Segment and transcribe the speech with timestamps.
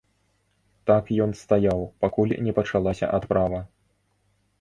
[0.91, 3.59] Так ён стаяў, пакуль не пачалася адправа.